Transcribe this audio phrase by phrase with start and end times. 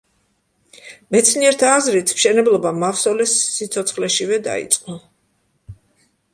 [1.15, 5.01] მეცნიერთა აზრით, მშენებლობა მავსოლეს სიცოცხლეშივე დაიწყო.